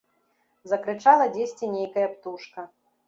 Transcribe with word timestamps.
Закрычала 0.71 1.27
дзесьці 1.35 1.71
нейкая 1.75 2.07
птушка. 2.15 2.69